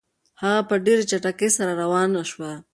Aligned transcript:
هغه 0.41 0.61
په 0.69 0.75
ډېرې 0.85 1.03
چټکۍ 1.11 1.49
سره 1.57 1.71
روانه 1.81 2.21
شوه. 2.31 2.51